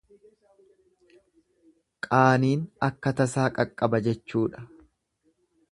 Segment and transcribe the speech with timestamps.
[2.07, 4.69] Qaaniin akka tasaa qaqqaba jechuudha.